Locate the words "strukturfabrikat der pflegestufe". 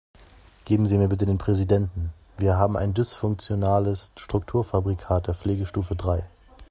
4.17-5.95